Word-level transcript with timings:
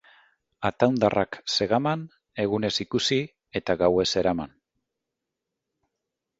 Ataundarrak 0.69 1.37
Zegaman, 1.57 2.07
egunez 2.45 2.73
ikusi 2.87 3.21
eta 3.63 3.79
gauez 3.85 4.09
eraman. 4.25 4.59